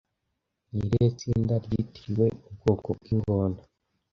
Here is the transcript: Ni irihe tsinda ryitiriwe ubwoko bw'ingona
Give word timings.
Ni 0.71 0.79
irihe 0.85 1.07
tsinda 1.17 1.55
ryitiriwe 1.65 2.25
ubwoko 2.47 2.87
bw'ingona 2.97 3.59